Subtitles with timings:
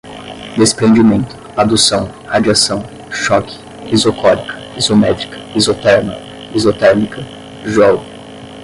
[0.57, 3.55] desprendimento, adução, radiação, choque,
[3.93, 6.15] isocórica, isométrica, isoterma,
[6.55, 7.21] isotérmica,
[7.63, 8.01] joule